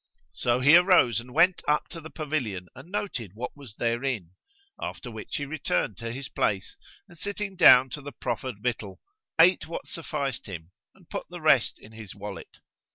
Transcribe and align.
So 0.33 0.61
he 0.61 0.75
arose 0.75 1.19
and 1.19 1.31
went 1.31 1.61
up 1.67 1.87
to 1.89 2.01
the 2.01 2.09
pavilion 2.09 2.69
and 2.73 2.89
noted 2.91 3.33
what 3.35 3.55
was 3.55 3.75
therein; 3.75 4.31
after 4.81 5.11
which 5.11 5.35
he 5.35 5.45
returned 5.45 5.95
to 5.97 6.11
his 6.11 6.27
place 6.27 6.75
and, 7.07 7.19
sitting 7.19 7.55
down 7.55 7.91
to 7.91 8.01
the 8.01 8.11
proferred 8.11 8.63
victual, 8.63 8.99
ate 9.39 9.67
what 9.67 9.85
sufficed 9.85 10.47
him 10.47 10.71
and 10.95 11.07
put 11.11 11.29
the 11.29 11.39
rest 11.39 11.77
in 11.77 11.91
his 11.91 12.15
wallet. 12.15 12.57